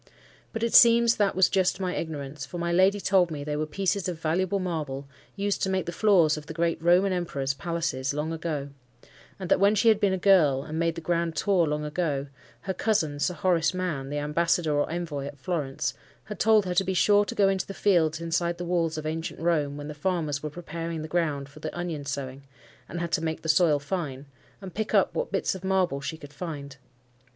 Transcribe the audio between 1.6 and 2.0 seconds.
my